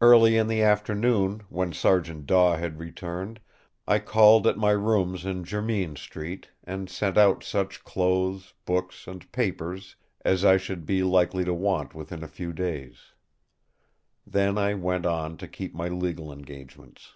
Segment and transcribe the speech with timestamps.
[0.00, 3.38] Early in the afternoon, when Sergeant Daw had returned,
[3.86, 9.30] I called at my rooms in Jermyn Street, and sent out such clothes, books and
[9.30, 13.12] papers as I should be likely to want within a few days.
[14.26, 17.12] Then I went on to keep my legal engagements.